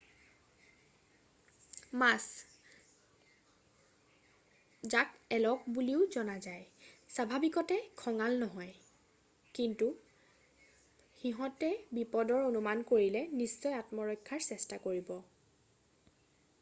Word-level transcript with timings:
মছ 1.99 2.25
যাক 4.91 5.09
এলক 5.37 5.59
বুলিও 5.75 5.99
জনা 6.15 6.37
যায় 6.47 6.65
স্বাভাৱিকতে 7.15 7.75
খঙাল 8.01 8.31
নহয় 8.43 8.73
কিন্তু 9.59 9.87
সিহঁতে 11.19 11.71
বিপদৰ 11.99 12.49
অনুমান 12.49 12.83
কৰিলে 12.95 13.25
নিশ্চয় 13.45 13.79
আত্মৰক্ষাৰ 13.83 14.45
চেষ্টা 14.51 14.81
কৰিব। 14.89 15.13